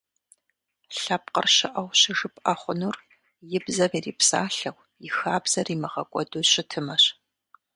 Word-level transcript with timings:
Лъэпкъыр 0.99 1.47
щыӀэу 1.55 1.89
щыжыпӀэ 1.99 2.53
хъунур 2.59 2.97
и 3.57 3.59
бзэм 3.63 3.91
ирипсалъэу, 3.97 4.77
и 5.05 5.09
хабзэр 5.17 5.67
имыгъэкӀуэду 5.73 6.47
щытымэщ. 6.51 7.03